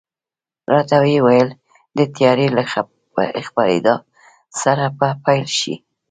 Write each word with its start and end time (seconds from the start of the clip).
راته 0.73 0.95
وې 1.03 1.17
ویل، 1.25 1.49
د 1.97 1.99
تیارې 2.15 2.47
له 2.57 2.63
خپرېدا 3.47 3.95
سره 4.61 4.85
به 4.97 5.07
پیل 5.25 5.45
شي. 5.59 5.75